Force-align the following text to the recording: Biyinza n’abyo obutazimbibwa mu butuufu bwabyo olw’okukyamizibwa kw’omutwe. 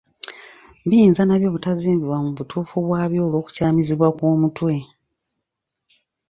Biyinza 0.87 1.21
n’abyo 1.25 1.47
obutazimbibwa 1.49 2.17
mu 2.23 2.31
butuufu 2.37 2.75
bwabyo 2.85 3.19
olw’okukyamizibwa 3.25 4.07
kw’omutwe. 4.15 4.75